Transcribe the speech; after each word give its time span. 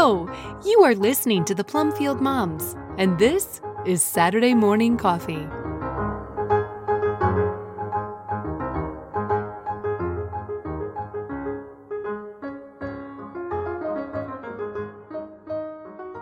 Hello! 0.00 0.32
You 0.64 0.84
are 0.84 0.94
listening 0.94 1.44
to 1.46 1.56
the 1.56 1.64
Plumfield 1.64 2.20
Moms, 2.20 2.76
and 2.98 3.18
this 3.18 3.60
is 3.84 4.00
Saturday 4.00 4.54
Morning 4.54 4.96
Coffee. 4.96 5.44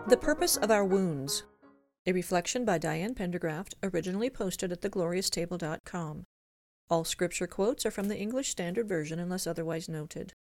The 0.08 0.16
Purpose 0.18 0.56
of 0.56 0.70
Our 0.70 0.86
Wounds. 0.86 1.44
A 2.06 2.12
reflection 2.12 2.64
by 2.64 2.78
Diane 2.78 3.14
Pendergraft, 3.14 3.74
originally 3.82 4.30
posted 4.30 4.72
at 4.72 4.80
theglorioustable.com. 4.80 6.24
All 6.88 7.04
scripture 7.04 7.46
quotes 7.46 7.84
are 7.84 7.90
from 7.90 8.08
the 8.08 8.16
English 8.16 8.48
Standard 8.48 8.88
Version 8.88 9.18
unless 9.18 9.46
otherwise 9.46 9.86
noted. 9.86 10.32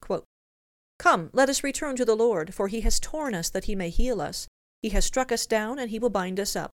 Quote, 0.00 0.24
Come, 0.98 1.30
let 1.32 1.48
us 1.48 1.64
return 1.64 1.96
to 1.96 2.04
the 2.04 2.16
Lord, 2.16 2.54
for 2.54 2.68
he 2.68 2.80
has 2.82 2.98
torn 2.98 3.34
us 3.34 3.50
that 3.50 3.64
he 3.64 3.74
may 3.74 3.90
heal 3.90 4.20
us. 4.20 4.48
He 4.82 4.90
has 4.90 5.04
struck 5.04 5.30
us 5.30 5.46
down, 5.46 5.78
and 5.78 5.90
he 5.90 5.98
will 5.98 6.10
bind 6.10 6.40
us 6.40 6.56
up. 6.56 6.70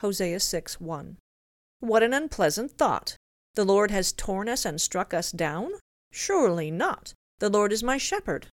Hosea 0.00 0.40
6 0.40 0.80
1. 0.80 1.16
What 1.80 2.02
an 2.02 2.14
unpleasant 2.14 2.72
thought! 2.72 3.16
The 3.54 3.64
Lord 3.64 3.90
has 3.90 4.12
torn 4.12 4.48
us 4.48 4.64
and 4.64 4.80
struck 4.80 5.14
us 5.14 5.32
down? 5.32 5.72
Surely 6.12 6.70
not. 6.70 7.14
The 7.38 7.48
Lord 7.50 7.72
is 7.72 7.82
my 7.82 7.98
shepherd. 7.98 8.48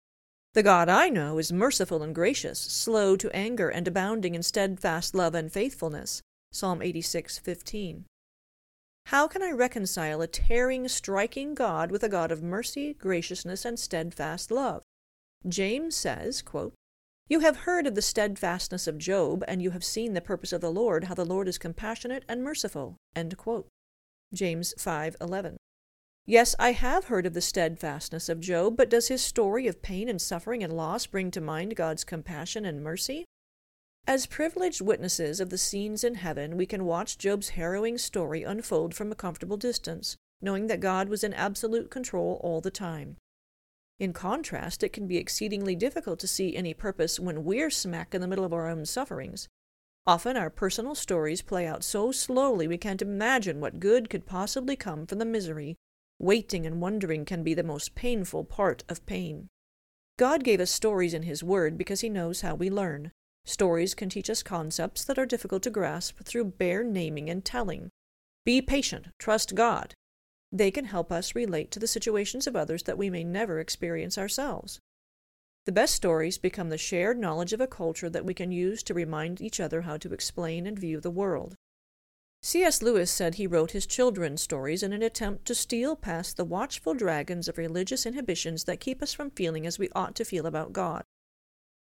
The 0.55 0.63
God 0.63 0.89
I 0.89 1.09
know 1.09 1.39
is 1.39 1.53
merciful 1.53 2.03
and 2.03 2.15
gracious, 2.15 2.59
slow 2.59 3.17
to 3.17 3.31
anger, 3.31 3.69
and 3.69 3.87
abounding 3.87 4.35
in 4.35 4.43
steadfast 4.43 5.15
love 5.15 5.35
and 5.35 5.53
faithfulness. 5.53 6.23
Psalm 6.53 6.81
86:15. 6.81 8.05
How 9.09 9.27
can 9.27 9.43
I 9.43 9.53
reconcile 9.53 10.21
a 10.21 10.27
tearing, 10.27 10.87
striking 10.87 11.55
God 11.55 11.91
with 11.91 12.03
a 12.03 12.11
God 12.11 12.31
of 12.31 12.43
mercy, 12.43 12.93
graciousness, 12.93 13.65
and 13.65 13.81
steadfast 13.81 14.51
love? 14.51 14.83
James 15.49 15.97
says, 15.97 16.43
quote, 16.43 16.75
You 17.27 17.41
have 17.41 17.65
heard 17.65 17.87
of 17.87 17.95
the 17.95 18.03
steadfastness 18.03 18.87
of 18.87 18.99
Job, 18.99 19.43
and 19.49 19.63
you 19.63 19.71
have 19.71 19.83
seen 19.83 20.13
the 20.13 20.21
purpose 20.21 20.53
of 20.53 20.61
the 20.61 20.71
Lord, 20.71 21.05
how 21.05 21.15
the 21.15 21.25
Lord 21.25 21.49
is 21.49 21.57
compassionate 21.57 22.23
and 22.29 22.45
merciful. 22.45 22.97
James 24.35 24.75
5:11. 24.77 25.57
Yes, 26.27 26.55
I 26.59 26.73
have 26.73 27.07
heard 27.07 27.25
of 27.25 27.33
the 27.33 27.41
steadfastness 27.41 28.29
of 28.29 28.41
Job, 28.41 28.77
but 28.77 28.91
does 28.91 29.09
his 29.09 29.23
story 29.23 29.67
of 29.67 29.81
pain 29.81 30.11
and 30.11 30.21
suffering 30.21 30.63
and 30.63 30.77
loss 30.77 31.07
bring 31.07 31.31
to 31.31 31.41
mind 31.41 31.77
God's 31.77 32.05
compassion 32.05 32.67
and 32.67 32.83
mercy? 32.85 33.25
As 34.09 34.25
privileged 34.25 34.81
witnesses 34.81 35.39
of 35.39 35.51
the 35.51 35.59
scenes 35.59 36.03
in 36.03 36.15
heaven, 36.15 36.57
we 36.57 36.65
can 36.65 36.87
watch 36.87 37.19
Job's 37.19 37.51
harrowing 37.51 37.99
story 37.99 38.43
unfold 38.43 38.95
from 38.95 39.13
a 39.13 39.15
comfortable 39.15 39.59
distance, 39.59 40.17
knowing 40.41 40.67
that 40.69 40.81
God 40.81 41.11
was 41.11 41.23
in 41.23 41.35
absolute 41.35 41.91
control 41.91 42.41
all 42.43 42.63
the 42.63 42.71
time. 42.71 43.19
In 44.01 44.15
contrast, 44.15 44.83
it 44.83 44.95
can 44.95 45.07
be 45.07 45.19
exceedingly 45.19 45.77
difficult 45.77 46.19
to 46.21 46.27
see 46.27 46.57
any 46.57 46.73
purpose 46.73 47.21
when 47.21 47.45
we're 47.45 47.69
smack 47.69 48.15
in 48.15 48.23
the 48.23 48.27
middle 48.27 48.47
of 48.47 48.55
our 48.55 48.67
own 48.67 48.87
sufferings. 48.87 49.47
Often 50.07 50.39
our 50.39 50.49
personal 50.49 50.95
stories 50.95 51.43
play 51.43 51.67
out 51.67 51.85
so 51.85 52.11
slowly 52.11 52.67
we 52.67 52.79
can't 52.79 53.03
imagine 53.03 53.61
what 53.61 53.79
good 53.79 54.09
could 54.09 54.25
possibly 54.25 54.75
come 54.75 55.07
from 55.07 55.19
the 55.19 55.27
misery. 55.27 55.77
Waiting 56.19 56.65
and 56.65 56.81
wondering 56.81 57.27
can 57.27 57.43
be 57.43 57.53
the 57.53 57.63
most 57.63 57.95
painful 57.95 58.45
part 58.45 58.85
of 58.89 59.05
pain. 59.05 59.49
God 60.19 60.45
gave 60.45 60.61
us 60.61 60.71
stories 60.71 61.13
in 61.13 61.25
His 61.25 61.45
Word 61.45 61.77
because 61.77 62.01
He 62.01 62.09
knows 62.09 62.41
how 62.41 62.55
we 62.55 62.71
learn. 62.71 63.13
Stories 63.49 63.95
can 63.95 64.11
teach 64.11 64.29
us 64.29 64.43
concepts 64.43 65.03
that 65.05 65.19
are 65.19 65.25
difficult 65.25 65.63
to 65.63 65.71
grasp 65.71 66.23
through 66.23 66.45
bare 66.45 66.85
naming 66.85 67.31
and 67.31 67.43
telling. 67.43 67.89
Be 68.45 68.61
patient, 68.61 69.07
trust 69.19 69.55
God. 69.55 69.95
They 70.53 70.71
can 70.71 70.85
help 70.85 71.11
us 71.11 71.35
relate 71.35 71.71
to 71.71 71.79
the 71.79 71.87
situations 71.87 72.47
of 72.47 72.55
others 72.55 72.83
that 72.83 72.99
we 72.99 73.09
may 73.09 73.25
never 73.25 73.59
experience 73.59 74.19
ourselves. 74.19 74.81
The 75.65 75.73
best 75.73 75.95
stories 75.95 76.37
become 76.37 76.69
the 76.69 76.77
shared 76.77 77.19
knowledge 77.19 77.55
of 77.55 77.61
a 77.63 77.67
culture 77.67 78.11
that 78.11 78.27
we 78.27 78.35
can 78.35 78.53
use 78.53 78.83
to 78.83 78.93
remind 78.93 79.41
each 79.41 79.61
other 79.61 79.81
how 79.81 79.97
to 79.97 80.13
explain 80.13 80.67
and 80.67 80.79
view 80.79 81.01
the 81.01 81.11
world. 81.11 81.55
C.S. 82.43 82.83
Lewis 82.83 83.11
said 83.11 83.37
he 83.37 83.47
wrote 83.47 83.71
his 83.71 83.87
children's 83.87 84.43
stories 84.43 84.83
in 84.83 84.93
an 84.93 85.03
attempt 85.03 85.47
to 85.47 85.55
steal 85.55 85.97
past 85.97 86.37
the 86.37 86.45
watchful 86.45 86.93
dragons 86.93 87.49
of 87.49 87.57
religious 87.57 88.05
inhibitions 88.05 88.65
that 88.65 88.79
keep 88.79 89.03
us 89.03 89.15
from 89.15 89.31
feeling 89.31 89.67
as 89.67 89.79
we 89.79 89.89
ought 89.95 90.15
to 90.17 90.25
feel 90.27 90.45
about 90.45 90.75
God. 90.75 91.03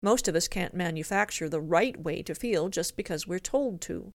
Most 0.04 0.28
of 0.28 0.36
us 0.36 0.48
can't 0.48 0.74
manufacture 0.74 1.48
the 1.48 1.62
right 1.62 1.98
way 1.98 2.22
to 2.24 2.34
feel 2.34 2.68
just 2.68 2.94
because 2.94 3.26
we're 3.26 3.38
told 3.38 3.80
to. 3.80 4.12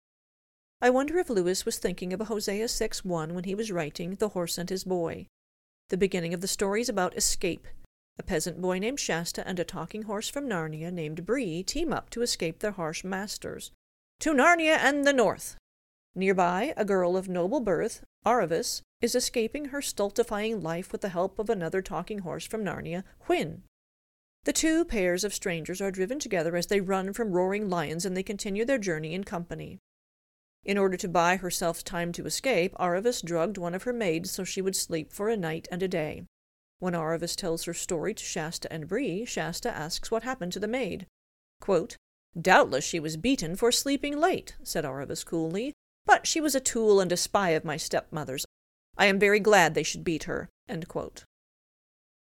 I 0.81 0.89
wonder 0.89 1.19
if 1.19 1.29
Lewis 1.29 1.67
was 1.67 1.77
thinking 1.77 2.15
of 2.15 2.21
Hosea 2.21 2.69
6 2.69 3.05
1 3.05 3.35
when 3.35 3.45
he 3.45 3.55
was 3.55 3.71
writing 3.71 4.15
The 4.15 4.31
Horse 4.31 4.57
and 4.57 4.71
His 4.71 4.85
Boy. 4.85 5.27
The 5.91 5.99
beginning 5.99 6.33
of 6.33 6.41
the 6.41 6.49
story 6.49 6.81
is 6.81 6.89
about 6.89 7.19
escape. 7.19 7.69
A 8.19 8.23
peasant 8.23 8.63
boy 8.63 8.79
named 8.79 8.99
Shasta 8.99 9.47
and 9.47 9.61
a 9.61 9.65
talking 9.65 10.05
horse 10.05 10.27
from 10.27 10.49
Narnia 10.49 10.91
named 10.91 11.27
Bree 11.27 11.63
team 11.63 11.93
up 11.93 12.09
to 12.11 12.23
escape 12.23 12.61
their 12.61 12.71
harsh 12.71 13.05
masters. 13.05 13.71
To 14.21 14.33
Narnia 14.33 14.79
and 14.79 15.07
the 15.07 15.13
north! 15.13 15.59
Nearby, 16.15 16.73
a 16.79 16.87
girl 16.87 17.15
of 17.15 17.29
noble 17.29 17.61
birth, 17.61 18.03
Aravis, 18.25 18.81
is 19.03 19.15
escaping 19.15 19.67
her 19.67 19.83
stultifying 19.83 20.63
life 20.63 20.93
with 20.93 21.03
the 21.03 21.11
help 21.11 21.39
of 21.39 21.51
another 21.51 21.83
talking 21.83 22.21
horse 22.21 22.47
from 22.47 22.65
Narnia, 22.65 23.05
Hwin. 23.27 23.65
The 24.45 24.53
two 24.53 24.85
pairs 24.85 25.25
of 25.25 25.35
strangers 25.35 25.81
are 25.81 25.91
driven 25.91 26.19
together 26.19 26.55
as 26.55 26.67
they 26.67 26.81
run 26.81 27.13
from 27.13 27.33
roaring 27.33 27.71
lions 27.71 28.05
and 28.05 28.17
they 28.17 28.23
continue 28.23 28.65
their 28.65 28.79
journey 28.79 29.15
in 29.15 29.25
company. 29.25 29.79
In 30.65 30.79
order 30.79 30.97
to 30.99 31.09
buy 31.09 31.37
herself 31.37 31.83
time 31.83 32.13
to 32.13 32.27
escape, 32.27 32.75
Aravis 32.79 33.23
drugged 33.23 33.59
one 33.59 33.75
of 33.75 33.85
her 33.85 33.93
maids 33.93 34.31
so 34.31 34.45
she 34.45 34.63
would 34.63 34.77
sleep 34.77 35.13
for 35.13 35.29
a 35.29 35.37
night 35.37 35.67
and 35.71 35.83
a 35.83 35.89
day. 35.89 36.25
When 36.79 36.95
Aravis 36.95 37.37
tells 37.37 37.65
her 37.65 37.75
story 37.75 38.13
to 38.15 38.25
Shasta 38.25 38.71
and 38.73 38.89
Bree, 38.89 39.25
Shasta 39.25 39.71
asks 39.71 40.11
what 40.11 40.23
happened 40.23 40.53
to 40.53 40.61
the 40.61 40.69
maid. 40.69 41.07
Quote, 41.61 41.97
Doubtless 42.39 42.85
she 42.85 43.01
was 43.01 43.17
beaten 43.17 43.57
for 43.57 43.73
sleeping 43.73 44.19
late, 44.19 44.57
said 44.63 44.85
Aravis 44.85 45.25
coolly, 45.25 45.73
but 46.05 46.27
she 46.27 46.41
was 46.41 46.55
a 46.55 46.61
tool 46.61 47.01
and 47.01 47.13
a 47.13 47.17
spy 47.17 47.51
of 47.51 47.65
my 47.65 47.77
stepmother's. 47.77 48.45
I 48.99 49.07
am 49.07 49.19
very 49.19 49.41
glad 49.41 49.75
they 49.75 49.83
should 49.83 50.05
beat 50.05 50.25
her. 50.25 50.49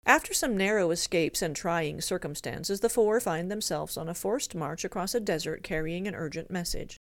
After 0.07 0.35
some 0.35 0.55
narrow 0.55 0.91
escapes 0.91 1.41
and 1.41 1.55
trying 1.55 1.99
circumstances, 1.99 2.81
the 2.81 2.89
four 2.89 3.19
find 3.19 3.49
themselves 3.49 3.97
on 3.97 4.07
a 4.07 4.13
forced 4.13 4.53
march 4.53 4.85
across 4.85 5.15
a 5.15 5.19
desert 5.19 5.63
carrying 5.63 6.07
an 6.07 6.13
urgent 6.13 6.51
message. 6.51 6.99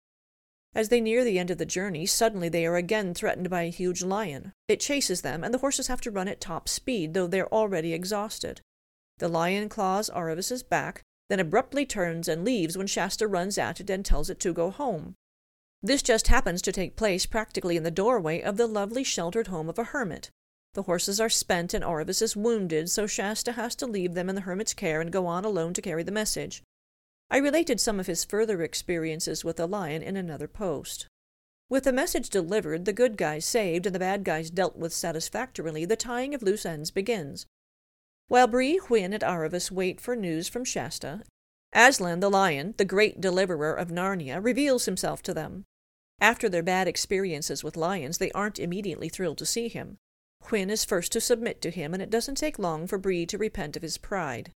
As 0.76 0.90
they 0.90 1.02
near 1.02 1.24
the 1.24 1.40
end 1.40 1.50
of 1.50 1.58
the 1.58 1.66
journey, 1.66 2.06
suddenly 2.06 2.48
they 2.48 2.66
are 2.66 2.78
again 2.78 3.14
threatened 3.14 3.50
by 3.50 3.64
a 3.64 3.72
huge 3.72 4.04
lion. 4.04 4.54
It 4.68 4.80
chases 4.80 5.22
them, 5.22 5.44
and 5.44 5.54
the 5.54 5.58
horses 5.58 5.88
have 5.88 6.00
to 6.02 6.12
run 6.12 6.28
at 6.28 6.40
top 6.40 6.70
speed, 6.70 7.14
though 7.14 7.28
they're 7.28 7.52
already 7.52 7.94
exhausted. 7.94 8.62
The 9.18 9.28
lion 9.28 9.68
claws 9.68 10.10
Aravis's 10.10 10.64
back, 10.64 11.02
then 11.28 11.40
abruptly 11.40 11.86
turns 11.86 12.28
and 12.28 12.46
leaves 12.46 12.78
when 12.78 12.88
Shasta 12.88 13.28
runs 13.28 13.58
at 13.58 13.80
it 13.80 13.90
and 13.90 14.06
tells 14.06 14.30
it 14.30 14.40
to 14.42 14.54
go 14.54 14.70
home. 14.70 15.16
This 15.82 16.04
just 16.04 16.28
happens 16.28 16.62
to 16.62 16.72
take 16.72 16.96
place 16.96 17.26
practically 17.26 17.76
in 17.76 17.84
the 17.84 17.92
doorway 17.92 18.42
of 18.42 18.58
the 18.58 18.68
lovely 18.68 19.04
sheltered 19.04 19.48
home 19.48 19.68
of 19.68 19.80
a 19.80 19.86
hermit. 19.86 20.30
The 20.74 20.84
horses 20.84 21.20
are 21.20 21.30
spent 21.30 21.74
and 21.74 21.84
Aravis 21.84 22.22
is 22.22 22.36
wounded, 22.36 22.90
so 22.90 23.06
Shasta 23.06 23.54
has 23.54 23.76
to 23.76 23.86
leave 23.86 24.14
them 24.14 24.30
in 24.30 24.36
the 24.36 24.42
hermit's 24.42 24.74
care 24.74 25.02
and 25.02 25.12
go 25.12 25.28
on 25.28 25.44
alone 25.44 25.74
to 25.74 25.82
carry 25.82 26.04
the 26.04 26.12
message. 26.12 26.64
I 27.30 27.38
related 27.38 27.80
some 27.80 28.00
of 28.00 28.08
his 28.08 28.24
further 28.24 28.62
experiences 28.62 29.44
with 29.44 29.58
the 29.58 29.68
lion 29.68 30.02
in 30.02 30.16
another 30.16 30.48
post. 30.48 31.08
With 31.70 31.86
the 31.86 31.94
message 31.94 32.30
delivered, 32.30 32.86
the 32.86 32.94
good 32.94 33.18
guys 33.18 33.46
saved, 33.46 33.86
and 33.86 33.96
the 33.96 34.00
bad 34.00 34.24
guys 34.24 34.50
dealt 34.50 34.76
with 34.76 34.94
satisfactorily, 34.94 35.86
the 35.86 35.96
tying 35.96 36.34
of 36.34 36.44
loose 36.44 36.66
ends 36.66 36.92
begins. 36.92 37.46
While 38.28 38.48
Bree, 38.48 38.78
Hwin, 38.78 39.14
and 39.14 39.24
Aravis 39.24 39.72
wait 39.72 40.00
for 40.00 40.16
news 40.16 40.48
from 40.48 40.66
Shasta, 40.66 41.24
Aslan 41.74 42.20
the 42.20 42.30
lion, 42.30 42.76
the 42.78 42.86
great 42.86 43.22
deliverer 43.22 43.74
of 43.74 43.90
Narnia, 43.90 44.44
reveals 44.44 44.86
himself 44.86 45.22
to 45.24 45.34
them. 45.34 45.64
After 46.20 46.50
their 46.50 46.64
bad 46.64 46.88
experiences 46.88 47.64
with 47.64 47.78
lions, 47.78 48.18
they 48.18 48.32
aren't 48.32 48.60
immediately 48.60 49.10
thrilled 49.10 49.38
to 49.40 49.46
see 49.46 49.68
him. 49.68 49.98
Hwin 50.46 50.70
is 50.70 50.86
first 50.86 51.12
to 51.14 51.22
submit 51.22 51.62
to 51.62 51.70
him, 51.70 51.94
and 51.94 52.02
it 52.02 52.10
doesn't 52.10 52.36
take 52.36 52.60
long 52.60 52.88
for 52.88 52.98
Bree 52.98 53.26
to 53.26 53.38
repent 53.38 53.76
of 53.76 53.82
his 53.82 53.98
pride. 53.98 54.52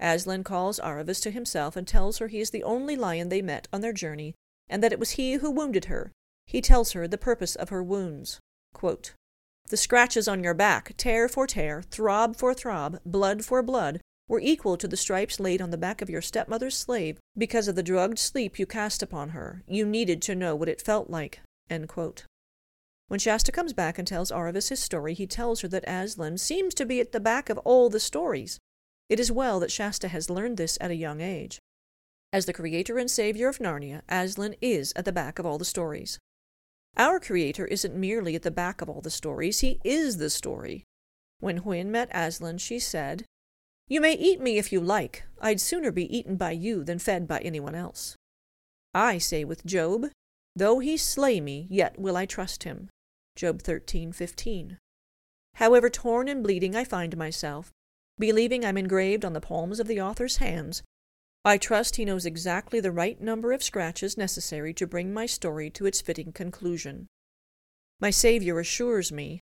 Aslan 0.00 0.44
calls 0.44 0.80
Aravis 0.80 1.22
to 1.22 1.30
himself 1.30 1.76
and 1.76 1.86
tells 1.86 2.18
her 2.18 2.28
he 2.28 2.40
is 2.40 2.50
the 2.50 2.64
only 2.64 2.96
lion 2.96 3.28
they 3.28 3.42
met 3.42 3.68
on 3.72 3.80
their 3.80 3.92
journey, 3.92 4.34
and 4.68 4.82
that 4.82 4.92
it 4.92 4.98
was 4.98 5.12
he 5.12 5.34
who 5.34 5.50
wounded 5.50 5.86
her. 5.86 6.12
He 6.46 6.60
tells 6.60 6.92
her 6.92 7.08
the 7.08 7.18
purpose 7.18 7.54
of 7.54 7.70
her 7.70 7.82
wounds. 7.82 8.40
Quote, 8.72 9.14
the 9.68 9.76
scratches 9.76 10.28
on 10.28 10.44
your 10.44 10.54
back, 10.54 10.94
tear 10.96 11.28
for 11.28 11.46
tear, 11.46 11.82
throb 11.82 12.36
for 12.36 12.54
throb, 12.54 13.00
blood 13.04 13.44
for 13.44 13.62
blood, 13.62 14.00
were 14.28 14.40
equal 14.40 14.76
to 14.76 14.86
the 14.86 14.96
stripes 14.96 15.40
laid 15.40 15.60
on 15.60 15.70
the 15.70 15.78
back 15.78 16.00
of 16.00 16.10
your 16.10 16.22
stepmother's 16.22 16.76
slave 16.76 17.18
because 17.36 17.66
of 17.66 17.74
the 17.74 17.82
drugged 17.82 18.18
sleep 18.18 18.58
you 18.58 18.66
cast 18.66 19.02
upon 19.02 19.30
her. 19.30 19.64
You 19.66 19.84
needed 19.84 20.22
to 20.22 20.36
know 20.36 20.54
what 20.54 20.68
it 20.68 20.82
felt 20.82 21.10
like. 21.10 21.40
When 23.08 23.20
Shasta 23.20 23.52
comes 23.52 23.72
back 23.72 23.98
and 23.98 24.06
tells 24.06 24.32
Aravis 24.32 24.68
his 24.68 24.80
story, 24.80 25.14
he 25.14 25.28
tells 25.28 25.60
her 25.60 25.68
that 25.68 25.88
Aslan 25.88 26.38
seems 26.38 26.74
to 26.74 26.84
be 26.84 26.98
at 26.98 27.12
the 27.12 27.20
back 27.20 27.48
of 27.48 27.58
all 27.58 27.88
the 27.88 28.00
stories. 28.00 28.58
It 29.08 29.20
is 29.20 29.30
well 29.30 29.60
that 29.60 29.70
Shasta 29.70 30.08
has 30.08 30.28
learned 30.28 30.56
this 30.56 30.76
at 30.80 30.90
a 30.90 30.96
young 30.96 31.20
age. 31.20 31.60
As 32.32 32.46
the 32.46 32.52
creator 32.52 32.98
and 32.98 33.08
savior 33.08 33.48
of 33.48 33.58
Narnia, 33.58 34.02
Aslan 34.08 34.56
is 34.60 34.92
at 34.96 35.04
the 35.04 35.12
back 35.12 35.38
of 35.38 35.46
all 35.46 35.56
the 35.56 35.64
stories. 35.64 36.18
Our 36.96 37.20
creator 37.20 37.64
isn't 37.66 37.94
merely 37.94 38.34
at 38.34 38.42
the 38.42 38.50
back 38.50 38.80
of 38.82 38.88
all 38.88 39.00
the 39.00 39.10
stories, 39.10 39.60
he 39.60 39.78
is 39.84 40.16
the 40.16 40.30
story. 40.30 40.82
When 41.38 41.58
Hwin 41.58 41.92
met 41.92 42.10
Aslan, 42.12 42.58
she 42.58 42.80
said, 42.80 43.24
You 43.86 44.00
may 44.00 44.14
eat 44.14 44.40
me 44.40 44.58
if 44.58 44.72
you 44.72 44.80
like. 44.80 45.22
I'd 45.40 45.60
sooner 45.60 45.92
be 45.92 46.16
eaten 46.16 46.34
by 46.36 46.50
you 46.50 46.82
than 46.82 46.98
fed 46.98 47.28
by 47.28 47.38
anyone 47.38 47.76
else. 47.76 48.16
I 48.92 49.18
say 49.18 49.44
with 49.44 49.64
Job, 49.64 50.06
Though 50.56 50.80
he 50.80 50.96
slay 50.96 51.40
me, 51.40 51.68
yet 51.70 51.98
will 51.98 52.16
I 52.16 52.26
trust 52.26 52.64
him. 52.64 52.88
Job 53.36 53.62
13:15. 53.62 54.78
However 55.56 55.90
torn 55.90 56.26
and 56.26 56.42
bleeding 56.42 56.74
I 56.74 56.84
find 56.84 57.16
myself, 57.16 57.70
believing 58.18 58.64
I'm 58.64 58.78
engraved 58.78 59.24
on 59.24 59.34
the 59.34 59.40
palms 59.40 59.78
of 59.78 59.86
the 59.86 60.00
author's 60.00 60.38
hands, 60.38 60.82
I 61.44 61.58
trust 61.58 61.96
he 61.96 62.04
knows 62.04 62.26
exactly 62.26 62.80
the 62.80 62.90
right 62.90 63.20
number 63.20 63.52
of 63.52 63.62
scratches 63.62 64.16
necessary 64.16 64.72
to 64.74 64.86
bring 64.86 65.12
my 65.12 65.26
story 65.26 65.70
to 65.70 65.86
its 65.86 66.00
fitting 66.00 66.32
conclusion. 66.32 67.06
My 68.00 68.10
Saviour 68.10 68.58
assures 68.58 69.12
me, 69.12 69.42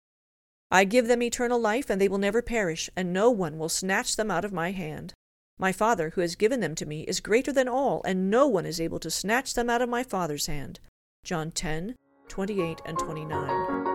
I 0.72 0.86
give 0.86 1.08
them 1.08 1.22
eternal 1.22 1.60
life, 1.60 1.90
and 1.90 2.02
they 2.02 2.08
will 2.08 2.18
never 2.18 2.42
perish, 2.42 2.90
and 2.96 3.14
no 3.14 3.30
one 3.30 3.60
will 3.60 3.70
snatch 3.70 4.16
them 4.16 4.32
out 4.32 4.44
of 4.44 4.52
my 4.52 4.72
hand. 4.72 5.14
My 5.60 5.72
Father, 5.72 6.10
who 6.10 6.22
has 6.22 6.36
given 6.36 6.62
them 6.62 6.74
to 6.76 6.88
me, 6.88 7.04
is 7.04 7.20
greater 7.20 7.54
than 7.54 7.68
all, 7.68 8.02
and 8.06 8.32
no 8.32 8.48
one 8.48 8.66
is 8.66 8.82
able 8.82 9.00
to 9.00 9.12
snatch 9.12 9.54
them 9.54 9.70
out 9.70 9.84
of 9.84 9.90
my 9.90 10.04
Father's 10.04 10.48
hand. 10.48 10.80
John 11.24 11.52
10, 11.52 11.96
28 12.34 12.82
and 12.86 12.98
29. 12.98 13.93